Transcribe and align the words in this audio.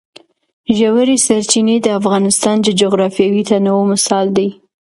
ژورې 0.77 1.17
سرچینې 1.27 1.77
د 1.81 1.87
افغانستان 1.99 2.55
د 2.61 2.67
جغرافیوي 2.81 3.43
تنوع 3.49 3.83
مثال 3.93 4.25
دی. 4.37 4.49